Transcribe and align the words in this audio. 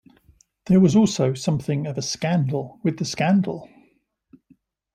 There 0.65 0.79
was 0.79 0.95
also 0.95 1.35
something 1.35 1.85
of 1.85 1.95
a 1.95 2.01
scandal 2.01 2.79
with 2.83 2.97
the 2.97 3.05
scandal. 3.05 3.69